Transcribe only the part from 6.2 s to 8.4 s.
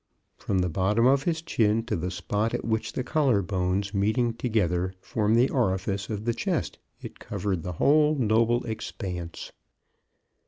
the chest, it covered MRS. brown's failure. 23 the whole